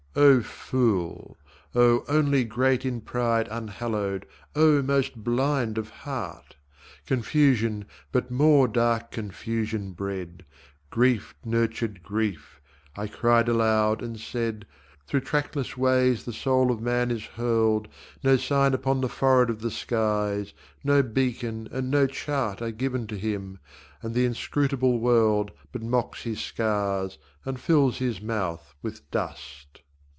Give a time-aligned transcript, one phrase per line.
[0.13, 1.37] O fool,
[1.73, 4.25] O only great In pride unhallowed,
[4.57, 6.57] O most blind of heart!
[7.05, 10.43] Confusion but more dark confusion bred,
[10.89, 12.59] Grief nurtured grief,
[12.93, 14.65] I cried aloud and said,
[15.07, 17.87] 'Through trackless ways the soul of man is hurled,
[18.21, 20.51] No sign upon the forehead of the skies,
[20.83, 23.59] No beacon, and no chart Are given to him,
[24.01, 29.77] and the inscrutable world But mocks his scars and fills his mouth with dust.